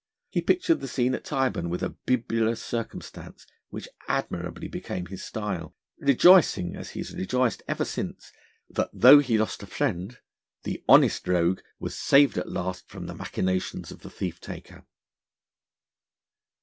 He 0.29 0.41
pictured 0.41 0.79
the 0.79 0.87
scene 0.87 1.13
at 1.13 1.23
Tyburn 1.23 1.69
with 1.69 1.83
a 1.83 1.89
bibulous 2.07 2.59
circumstance, 2.59 3.45
which 3.69 3.87
admirably 4.07 4.67
became 4.67 5.05
his 5.05 5.23
style, 5.23 5.75
rejoicing, 5.99 6.75
as 6.75 6.89
he 6.89 7.01
has 7.01 7.13
rejoiced 7.13 7.61
ever 7.67 7.85
since, 7.85 8.31
that, 8.67 8.89
though 8.91 9.19
he 9.19 9.37
lost 9.37 9.61
a 9.61 9.67
friend, 9.67 10.17
the 10.63 10.83
honest 10.89 11.27
rogue 11.27 11.59
was 11.77 11.95
saved 11.95 12.39
at 12.39 12.49
last 12.49 12.89
from 12.89 13.05
the 13.05 13.13
machinations 13.13 13.91
of 13.91 13.99
the 13.99 14.09
thief 14.09 14.39
taker. 14.41 14.87